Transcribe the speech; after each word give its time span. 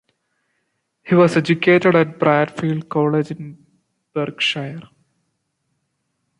He 1.03 1.13
was 1.13 1.37
educated 1.37 1.95
at 1.95 2.17
Bradfield 2.17 2.89
College 2.89 3.29
in 3.29 3.63
Berkshire. 4.15 4.89